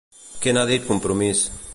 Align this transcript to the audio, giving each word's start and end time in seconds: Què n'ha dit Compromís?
Què 0.45 0.53
n'ha 0.57 0.63
dit 0.71 0.87
Compromís? 0.93 1.47